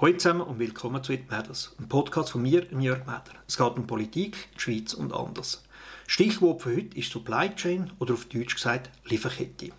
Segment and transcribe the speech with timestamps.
[0.00, 3.24] Hallo zusammen und willkommen zu «It Matters», einem Podcast von mir, Jörg Meder.
[3.48, 5.64] Es geht um Politik, die Schweiz und anders.
[6.06, 9.72] Stichwort für heute ist Supply Chain oder auf Deutsch gesagt Lieferkette.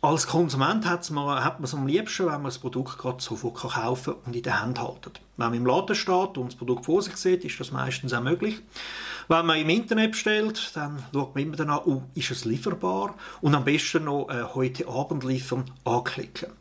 [0.00, 3.56] Als Konsument hat man, hat man es am liebsten, wenn man das Produkt gerade sofort
[3.56, 5.10] kaufen kann und in der Hand halten.
[5.38, 8.22] Wenn man im Laden steht und das Produkt vor sich sieht, ist das meistens auch
[8.22, 8.62] möglich.
[9.26, 13.16] Wenn man im Internet bestellt, dann schaut man immer danach, oh, ist es lieferbar?
[13.40, 16.52] Und am besten noch äh, heute Abend liefern anklicken.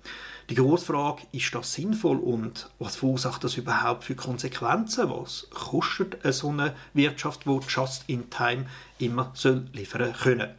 [0.53, 5.09] Die grosse Frage, ist das sinnvoll und was verursacht das überhaupt für Konsequenzen?
[5.09, 8.67] Was kostet so eine Wirtschaft, die just in time
[8.99, 10.51] immer soll liefern können?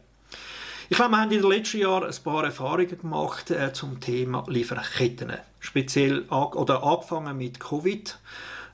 [0.89, 4.43] Ich glaube, wir haben in den letzten Jahren ein paar Erfahrungen gemacht äh, zum Thema
[4.49, 5.31] Lieferketten.
[5.61, 8.19] Speziell oder angefangen mit Covid,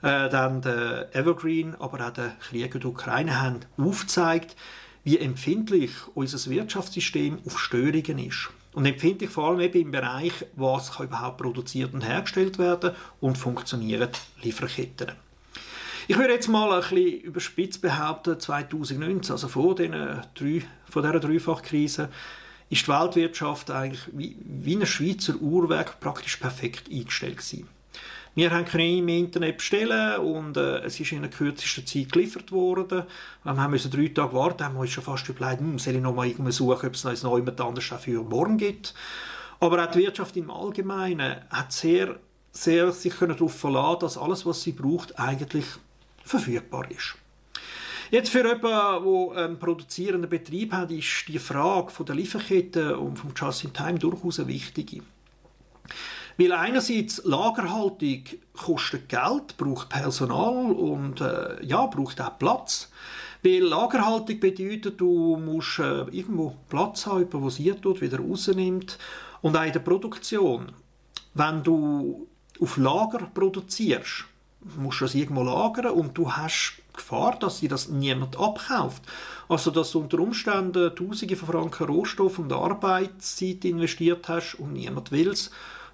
[0.01, 4.55] äh, dann der Evergreen, aber auch der Krieg in der Ukraine haben aufgezeigt,
[5.03, 8.49] wie empfindlich unser Wirtschaftssystem auf Störungen ist.
[8.73, 13.37] Und empfindlich vor allem eben im Bereich, was kann überhaupt produziert und hergestellt werden und
[13.37, 14.09] funktionieren
[14.41, 15.11] Lieferketten.
[16.07, 21.19] Ich würde jetzt mal ein bisschen überspitzt behaupten, 2019, also vor, den drei, vor dieser
[21.19, 22.09] Dreifachkrise,
[22.69, 27.67] ist die Weltwirtschaft eigentlich wie, wie ein Schweizer Uhrwerk praktisch perfekt eingestellt gewesen.
[28.33, 33.03] Wir haben im Internet bestellen und äh, es ist in der kürzesten Zeit geliefert worden.
[33.43, 36.15] Wir haben müssen drei Tage warten, haben uns schon fast überlegt, hm, soll ich noch
[36.15, 38.93] mal irgendwie suchen, ob es noch jemand anderes für morgen gibt.
[39.59, 42.19] Aber auch die Wirtschaft im Allgemeinen hat sehr,
[42.53, 45.65] sehr sich darauf verlassen, dass alles, was sie braucht, eigentlich
[46.23, 47.17] verfügbar ist.
[48.11, 53.17] Jetzt für jemanden, der einen produzierenden Betrieb hat, ist die Frage von der Lieferkette und
[53.17, 55.01] vom Just-in-Time durchaus eine wichtige.
[56.37, 62.89] Weil einerseits Lagerhaltung kostet Geld, braucht Personal und äh, ja, braucht auch Platz.
[63.43, 68.97] Weil Lagerhaltung bedeutet, du musst äh, irgendwo Platz haben, der sie tut, wieder rausnimmt.
[69.41, 70.71] Und auch in der Produktion.
[71.33, 72.27] Wenn du
[72.59, 74.25] auf Lager produzierst,
[74.77, 79.01] musst du das irgendwo lagern und du hast Gefahr, dass sie das niemand abkauft.
[79.49, 85.11] Also, dass du unter Umständen Tausende von Franken Rohstoff und Arbeitszeit investiert hast und niemand
[85.11, 85.51] will es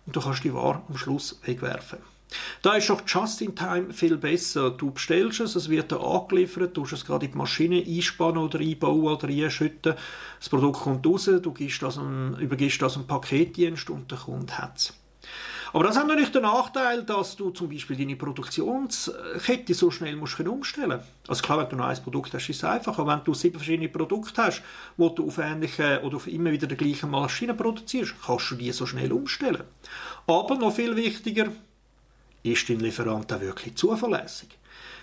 [0.08, 2.00] und du kannst die Ware am Schluss wegwerfen.
[2.62, 4.72] Da ist doch Just in Time viel besser.
[4.72, 8.60] Du bestellst es, es wird dir angeliefert, du es gerade in die Maschine einspannen oder
[8.60, 9.96] einbauen oder einschütten.
[10.40, 14.58] Das Produkt kommt raus, du gibst das einem, übergibst das einem Paketdienst und der Kunde
[14.58, 14.94] hat es.
[15.74, 20.40] Aber das hat natürlich den Nachteil, dass du zum Beispiel deine Produktionskette so schnell musst
[20.40, 21.30] umstellen musst.
[21.30, 22.98] Also klar, wenn du noch ein Produkt hast, ist es einfach.
[22.98, 24.62] Aber wenn du sieben verschiedene Produkte hast,
[24.96, 28.72] wo du auf ähnliche oder auf immer wieder die gleichen Maschinen produzierst, kannst du die
[28.72, 29.64] so schnell umstellen.
[30.26, 31.48] Aber noch viel wichtiger,
[32.44, 34.50] ist dein Lieferant auch wirklich zuverlässig?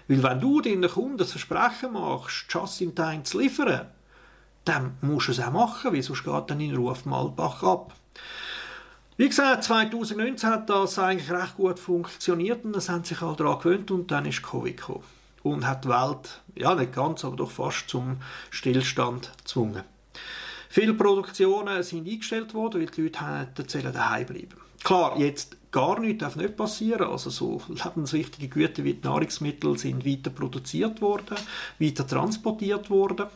[0.09, 3.87] Weil wenn du deinen Kunden das Versprechen machst, just in time zu liefern,
[4.65, 7.95] dann musst du es auch machen, weil sonst geht dann in Ruf Malbach ab.
[9.17, 13.59] Wie gesagt, 2019 hat das eigentlich recht gut funktioniert und das haben sich alle daran
[13.59, 15.05] gewöhnt und dann ist Covid gekommen
[15.45, 18.17] und hat die Welt, ja nicht ganz, aber doch fast zum
[18.51, 19.85] Stillstand gezwungen.
[20.69, 24.57] Viele Produktionen sind eingestellt worden, weil die Leute erzählen, daheim bleiben.
[24.83, 27.09] Klar, jetzt gar nichts darf nicht passieren.
[27.09, 31.37] Also so lebenswichtige Güter wie Nahrungsmittel sind weiter produziert worden,
[31.79, 33.27] weiter transportiert worden.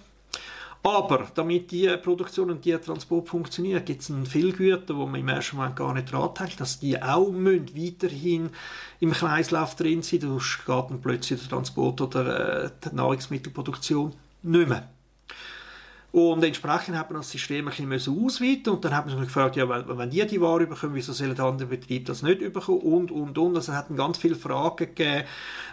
[0.83, 5.29] Aber damit die Produktion und die Transport funktioniert, gibt es viele Güter, wo man im
[5.29, 8.51] ersten Moment gar nicht denkt, dass die auch müssen weiterhin
[9.01, 10.23] im Kreislauf drin sind.
[10.23, 14.89] Du geht dann plötzlich der Transport oder äh, die Nahrungsmittelproduktion nicht mehr.
[16.11, 19.57] Und entsprechend hat man das System ein bisschen ausweiten und dann hat man sich gefragt,
[19.57, 22.81] ja, wenn, wenn die die Ware bekommen, wieso sollen die anderen Betriebe das nicht bekommen
[22.81, 23.57] und, und, und.
[23.57, 25.25] Also es hat ganz viele Fragen gegeben,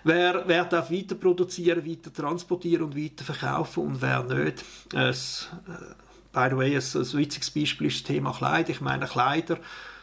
[0.04, 4.66] wer, wer darf weiter produzieren, weiter transportieren und weiter verkaufen und wer nicht.
[4.94, 5.94] Es, äh,
[6.34, 8.72] by the way, ein, ein witziges Beispiel ist das Thema Kleider.
[8.72, 9.58] Ich meine, Kleider,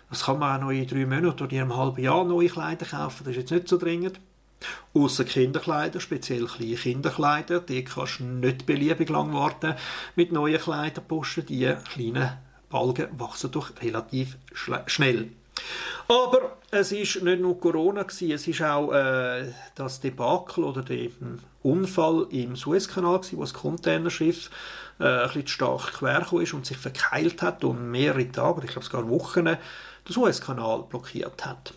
[0.09, 2.87] das kann man auch noch in drei Monaten oder in einem halben Jahr neue Kleider
[2.87, 4.19] kaufen, das ist jetzt nicht so dringend.
[4.95, 9.75] Außer Kinderkleider, speziell kleine Kinderkleider, die kannst du nicht beliebig lang warten
[10.17, 11.47] mit neuen Kleidern posten.
[11.47, 12.39] Die kleinen
[12.69, 15.31] Balken wachsen doch relativ schnell.
[16.09, 21.09] Aber es ist nicht nur Corona gewesen, es ist auch äh, das Debakel oder der
[21.63, 24.51] Unfall im Suezkanal gewesen, wo das Containerschiff
[24.99, 28.85] äh, ein bisschen stark quer ist und sich verkeilt hat und mehrere Tage, ich glaube
[28.85, 29.59] sogar Wochen, den
[30.07, 31.73] Suezkanal blockiert hat.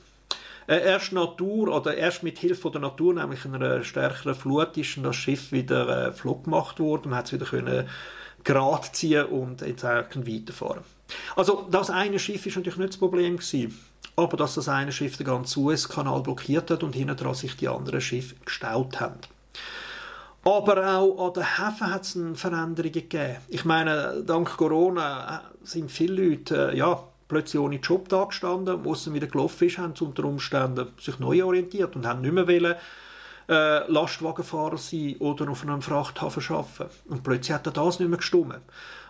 [0.67, 5.15] Äh, erst Natur oder erst mit Hilfe der Natur, nämlich einer stärkeren Flut, ist das
[5.15, 7.09] Schiff wieder äh, flott gemacht worden.
[7.09, 7.87] Man hat es wieder können
[8.43, 10.83] gerade ziehen und entsprechend weiterfahren.
[11.35, 13.77] Also das eine Schiff ist natürlich nicht das Problem gewesen,
[14.15, 17.67] aber dass das eine Schiff den ganzen Suezkanal blockiert hat und hinten dran sich die
[17.67, 19.19] anderen Schiffe gestaut haben.
[20.43, 23.37] Aber auch an den Häfen hat es Veränderungen gegeben.
[23.47, 27.03] Ich meine, dank Corona äh, sind viele Leute äh, ja,
[27.35, 31.19] plötzlich ohne Job da gestanden, wo es wieder gelaufen ist, haben sie unter Umständen sich
[31.19, 32.75] neu orientiert und haben nicht mehr wollen,
[33.49, 36.89] äh, Lastwagenfahrer sein oder auf einem Frachthafen arbeiten.
[37.09, 38.61] Und plötzlich hat das nicht mehr gestimmt.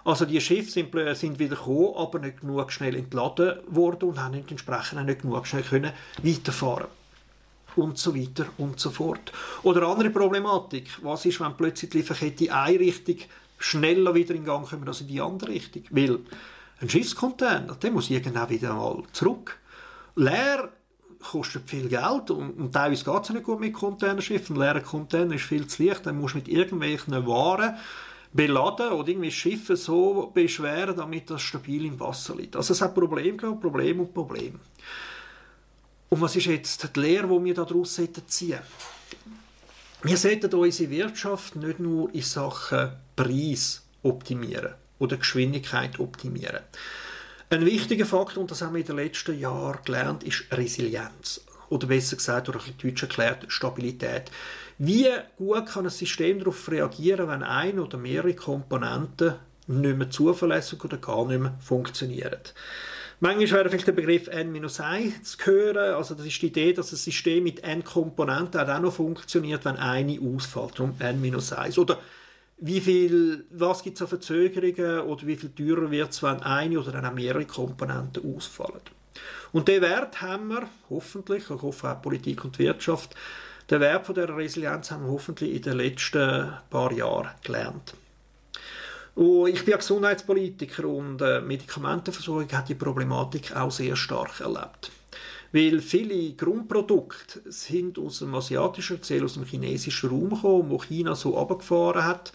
[0.04, 4.33] Also die Schiffe sind, sind wieder gekommen, aber nicht genug schnell entladen worden und haben
[4.33, 5.94] entsprechend nicht genug schnell können
[6.24, 6.88] weiterfahren
[7.75, 9.31] und so weiter und so fort.
[9.62, 10.88] Oder andere Problematik.
[11.04, 13.18] Was ist, wenn plötzlich die Lieferkette in eine Richtung
[13.60, 15.83] schneller wieder in Gang kommt als in die andere Richtung?
[15.92, 16.19] Weil
[16.81, 19.57] ein Schiffscontainer, der muss irgendwann wieder mal zurück.
[20.16, 20.69] Leer
[21.19, 24.56] kostet viel Geld und, und teilweise geht es nicht gut mit Containerschiffen.
[24.56, 27.75] Ein leerer Container ist viel zu leicht, dann muss mit irgendwelchen Waren
[28.31, 32.56] beladen oder irgendwie Schiffe so beschweren, damit das stabil im Wasser liegt.
[32.56, 34.60] Also es hat Problem, Problem und Problem.
[36.10, 38.63] Und was ist jetzt die Lehre, die wir daraus ziehen sollten?
[40.04, 46.61] Wir sollten unsere Wirtschaft nicht nur in Sachen Preis optimieren oder Geschwindigkeit optimieren.
[47.49, 51.45] Ein wichtiger Faktor, und das haben wir in den letzten Jahren gelernt, ist Resilienz.
[51.69, 54.31] Oder besser gesagt, oder ein Deutsch erklärt, Stabilität.
[54.77, 55.07] Wie
[55.37, 59.35] gut kann ein System darauf reagieren, wenn ein oder mehrere Komponenten
[59.67, 62.39] nicht mehr zuverlässig oder gar nicht mehr funktionieren?
[63.19, 65.95] Manchmal wäre vielleicht der Begriff N-1 zu hören.
[65.95, 70.19] Also das ist die Idee, dass ein System mit N-Komponenten auch noch funktioniert, wenn eine
[70.19, 70.73] ausfällt.
[70.77, 71.79] Darum N-1.
[71.79, 71.99] Oder
[72.57, 76.79] wie viel, was gibt es an Verzögerungen oder wie viel teurer wird es, wenn eine
[76.79, 78.81] oder auch mehrere Komponenten ausfallen.
[79.51, 83.15] Und den Wert haben wir hoffentlich, ich hoffe auch Politik und Wirtschaft,
[83.69, 87.95] den Wert von der Resilienz haben wir hoffentlich in den letzten paar Jahren gelernt.
[89.15, 94.91] Und ich bin Gesundheitspolitiker und äh, Medikamentenversorgung hat die Problematik auch sehr stark erlebt.
[95.51, 101.38] Weil viele Grundprodukte sind aus dem asiatischen, aus dem chinesischen Raum gekommen, wo China so
[101.38, 102.33] abgefahren hat,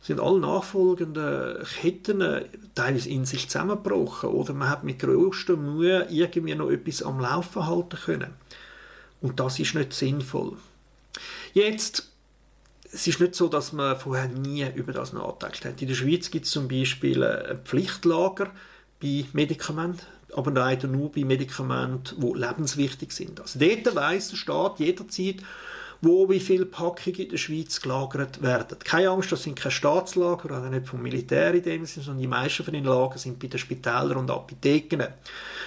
[0.00, 2.44] sind alle nachfolgenden Ketten
[2.74, 7.66] teilweise in sich zusammengebrochen oder man hat mit größter Mühe irgendwie noch etwas am Laufen
[7.66, 8.34] halten können.
[9.20, 10.56] Und das ist nicht sinnvoll.
[11.54, 12.12] Jetzt
[12.92, 15.82] es ist nicht so, dass man vorher nie über das nachgedacht hat.
[15.82, 18.52] In der Schweiz gibt es zum Beispiel ein Pflichtlager
[19.00, 23.40] bei Medikamenten, aber leider nur bei Medikamenten, die lebenswichtig sind.
[23.40, 25.36] Also dort weiss der Staat jederzeit,
[26.02, 28.78] wo wie viele Packungen in der Schweiz gelagert werden.
[28.80, 32.28] Keine Angst, das sind keine Staatslager, oder nicht vom Militär in dem Sinne, sondern die
[32.28, 35.08] meisten von den Lagern sind bei den Spitälern und Apotheken.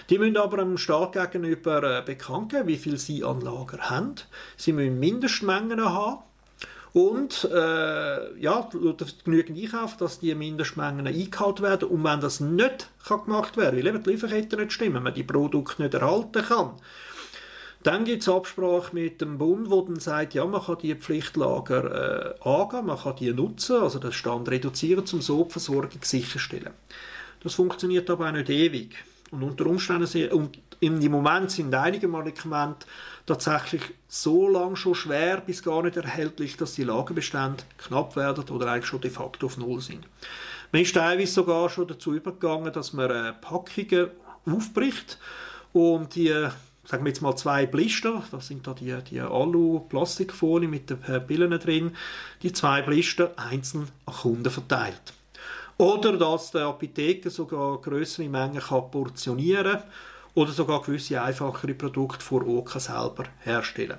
[0.10, 4.16] Die müssen aber dem Staat gegenüber äh, bekannt geben, wie viel sie an Lager haben.
[4.56, 6.20] Sie müssen Mindestmengen haben
[6.94, 8.70] und äh, ja,
[9.24, 11.90] genügend einkaufen, dass die Mindestmengen eingehalten werden.
[11.90, 15.14] Und wenn das nicht kann gemacht werden kann, weil eben die Lieferketten nicht stimmen, man
[15.14, 16.72] die Produkte nicht erhalten kann,
[17.84, 22.36] dann gibt es Absprache mit dem Bund, wo dann sagt, ja, man kann die Pflichtlager
[22.44, 26.74] äh, angehen, man kann die nutzen, also den Stand reduzieren, um so die Versorgung sicherstellen.
[27.42, 28.96] Das funktioniert aber auch nicht ewig.
[29.32, 30.08] Und unter Umständen,
[30.80, 32.88] im Moment sind einige Medikamente
[33.26, 38.72] tatsächlich so lange schon schwer bis gar nicht erhältlich, dass die Lagerbestände knapp werden oder
[38.72, 40.08] eigentlich schon de facto auf Null sind.
[40.72, 44.12] Man ist teilweise sogar schon dazu übergegangen, dass man äh, Packungen
[44.46, 45.18] aufbricht
[45.74, 46.34] und die
[46.86, 51.52] sagen wir jetzt mal zwei Blister, das sind da die, die Alu-Plastikfolie mit den Pillen
[51.60, 51.96] drin,
[52.42, 55.14] die zwei Blister einzeln an Kunden verteilt.
[55.78, 59.84] Oder dass der Apotheker sogar größere Mengen kann portionieren kann
[60.34, 63.98] oder sogar gewisse einfachere Produkte vor Ort selber herstellen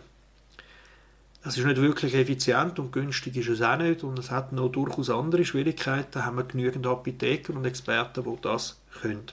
[1.42, 4.68] Das ist nicht wirklich effizient und günstig ist es auch nicht und es hat noch
[4.68, 6.08] durchaus andere Schwierigkeiten.
[6.12, 9.24] Da haben wir genügend Apotheker und Experten, die das können.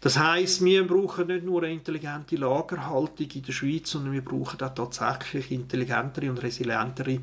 [0.00, 4.62] Das heißt, wir brauchen nicht nur eine intelligente Lagerhaltung in der Schweiz, sondern wir brauchen
[4.62, 7.18] auch tatsächlich intelligentere und resilientere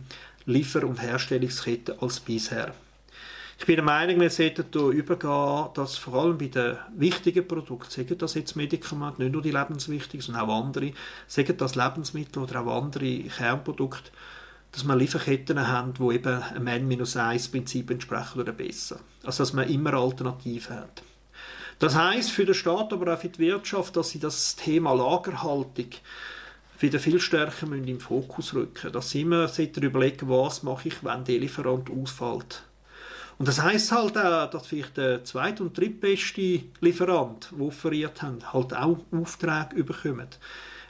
[0.46, 2.74] Liefer- und Herstellungsketten als bisher.
[3.57, 7.89] Ich bin der Meinung, wir sollten hier übergehen, dass vor allem bei den wichtigen Produkten,
[7.89, 10.91] sagen das jetzt Medikamente, nicht nur die lebenswichtigen, sondern auch andere,
[11.25, 14.12] sagen das Lebensmittel oder auch andere Kernprodukte,
[14.74, 19.00] dass wir Lieferketten haben, die eben einem N-1-Prinzip entsprechen oder besser.
[19.24, 21.01] Also dass man immer Alternativen hat.
[21.79, 25.91] Das heißt für den Staat, aber auch für die Wirtschaft, dass sie das Thema Lagerhaltung
[26.79, 28.91] wieder viel stärker in den Fokus rücken.
[28.91, 32.63] Dass sie immer überlegen, was mache ich, wenn der Lieferant ausfällt
[33.38, 38.54] und das heißt halt auch, dass vielleicht der zweit- und drittbeste Lieferant, der offeriert haben,
[38.54, 40.27] halt auch Aufträge überkommen.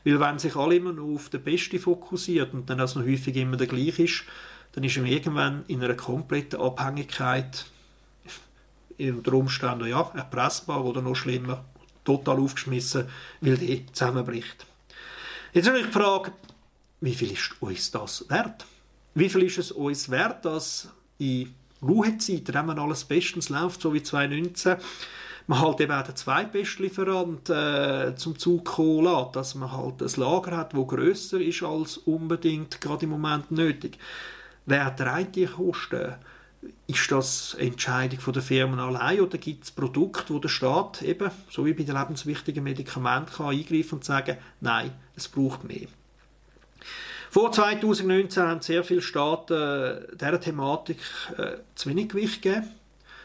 [0.04, 3.36] Weil wenn sich alle immer nur auf den Besten fokussiert und dann das noch häufig
[3.36, 4.24] immer der gleiche ist,
[4.74, 7.66] dann ist er irgendwann in einer kompletten Abhängigkeit
[9.00, 11.66] unter Umständen ja, erpressbar oder noch schlimmer,
[12.04, 13.08] total aufgeschmissen,
[13.42, 14.66] weil der zusammenbricht.
[15.54, 16.32] Jetzt habe ich die Frage,
[17.02, 18.66] wie viel ist uns das wert?
[19.16, 21.54] Wie viel ist es uns wert, dass in
[21.88, 24.78] Ruhezeit, wenn man alles bestens läuft, so wie 2019,
[25.48, 30.02] man halt eben auch den zweitbesten Lieferant äh, zum Zug kommen lässt, dass man halt
[30.02, 34.00] ein Lager hat, das grösser ist als unbedingt gerade im Moment nötig.
[34.66, 36.16] Wer trägt die Kosten?
[36.88, 41.30] Ist das Entscheidung von der Firmen allein oder gibt es Produkte, wo der Staat eben,
[41.52, 45.88] so wie bei den lebenswichtigen Medikamenten, kann eingreifen und sagen, nein, es braucht mehr.
[47.36, 51.00] Vor 2019 haben sehr viele Staaten äh, dieser Thematik
[51.38, 52.70] äh, zu wenig Gewicht gegeben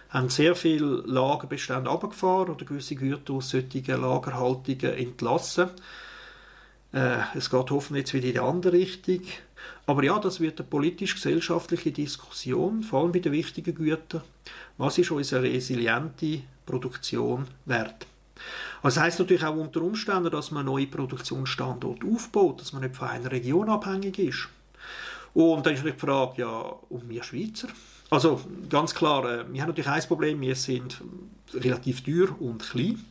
[0.09, 5.69] haben sehr viele Lagerbestände abgefahren oder gewisse Güter aus solchen Lagerhaltungen entlassen.
[6.93, 9.21] Äh, es geht hoffentlich jetzt wieder in die andere Richtung.
[9.87, 14.23] Aber ja, das wird eine politisch-gesellschaftliche Diskussion, vor allem bei den wichtigen Gütern.
[14.77, 18.09] Was ist unsere resiliente Produktion wert?
[18.83, 23.09] Das heisst natürlich auch unter Umständen, dass man neue Produktionsstandorte aufbaut, dass man nicht von
[23.09, 24.49] einer Region abhängig ist.
[25.35, 27.69] Und dann ist natürlich die Frage, ja, um wir Schweizer,
[28.11, 31.01] also ganz klar, äh, wir haben natürlich ein Problem, wir sind
[31.55, 33.05] relativ teuer und klein.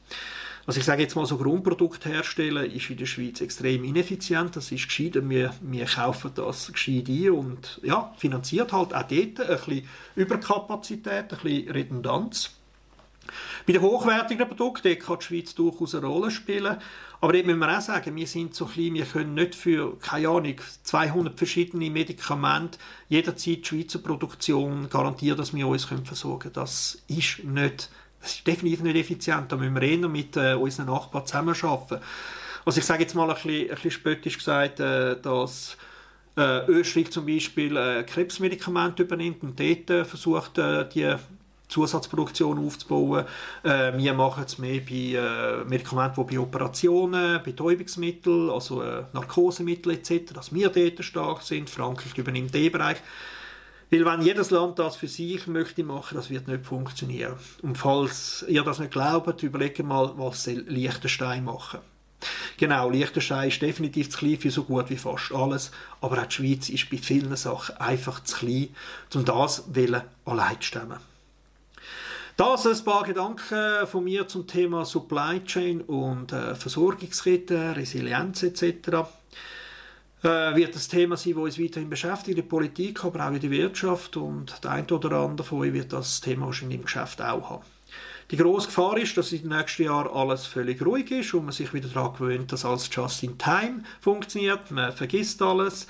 [0.65, 4.55] Also ich sage jetzt mal, so Grundprodukte herstellen ist in der Schweiz extrem ineffizient.
[4.55, 9.11] Das ist gescheiter, wir, wir kaufen das gescheit ein und ja, finanziert halt auch dort
[9.11, 12.51] ein bisschen Überkapazität, ein bisschen Redundanz.
[13.65, 16.77] Bei den hochwertigen Produkten kann die Schweiz durchaus eine Rolle spielen.
[17.21, 20.29] Aber eben müssen wir auch sagen, wir sind so klein, wir können nicht für, keine
[20.29, 26.53] Ahnung, 200 verschiedene Medikamente jederzeit die Schweizer Produktion garantieren, dass wir uns versorgen können.
[26.53, 27.89] Das ist nicht,
[28.21, 29.51] das ist definitiv nicht effizient.
[29.51, 32.01] Da müssen wir eher mit äh, unseren Nachbarn zusammenarbeiten.
[32.65, 35.77] Also ich sage jetzt mal ein bisschen, ein bisschen spöttisch gesagt, äh, dass
[36.37, 41.15] äh, Österreich zum Beispiel äh, Krebsmedikamente übernimmt und dort äh, versucht, äh, die
[41.69, 43.25] Zusatzproduktion aufzubauen.
[43.63, 49.93] Äh, wir machen es mehr bei äh, Medikamenten, die bei Operationen, Betäubungsmitteln, also äh, Narkosemittel
[49.93, 51.69] etc., dass wir dort stark sind.
[51.69, 52.97] Frankreich übernimmt den Bereich.
[53.91, 57.33] Weil wenn jedes Land das für sich möchte machen, das wird nicht funktionieren.
[57.63, 61.79] Und falls ihr das nicht glaubt, überlegt mal, was soll Liechtenstein machen.
[62.57, 65.71] Genau, Liechtenstein ist definitiv zu klein für so gut wie fast alles,
[66.01, 68.75] aber auch die Schweiz ist bei vielen Sachen einfach zu klein,
[69.15, 69.63] um das
[70.25, 71.08] allein zu stemmen.
[72.39, 78.63] Das ein paar Gedanken von mir zum Thema Supply Chain und äh, Versorgungsketten, Resilienz etc.
[80.23, 83.41] Äh, wird das Thema sein, das uns weiterhin beschäftigt, in der Politik, aber auch in
[83.41, 87.21] der Wirtschaft und der eine oder andere von euch wird das Thema wahrscheinlich im Geschäft
[87.21, 87.65] auch haben.
[88.31, 91.51] Die grosse Gefahr ist, dass in den nächsten Jahren alles völlig ruhig ist und man
[91.51, 94.71] sich wieder daran gewöhnt, dass alles just in time funktioniert.
[94.71, 95.87] Man vergisst alles,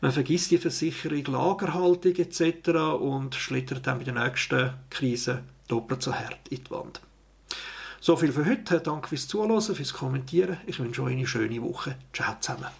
[0.00, 2.70] man vergisst die Versicherung, Lagerhaltung etc.
[2.98, 7.00] und schlittert dann bei der nächsten Krise doppelt so hart in die Wand.
[8.00, 8.80] So viel für heute.
[8.80, 10.58] Danke fürs Zuhören, fürs Kommentieren.
[10.66, 11.96] Ich wünsche euch eine schöne Woche.
[12.12, 12.79] Ciao zusammen.